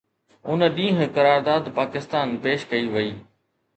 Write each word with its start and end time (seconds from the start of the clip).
ان 0.53 0.61
ڏينهن 0.77 1.11
قرارداد 1.17 1.63
پاڪستان 1.77 2.27
پيش 2.47 2.67
ڪئي 2.73 2.85
وئي 2.93 3.11